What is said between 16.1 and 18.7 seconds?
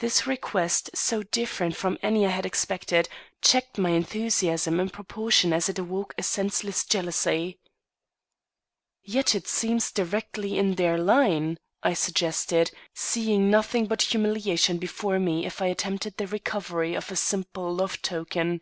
the recovery of a simple love token.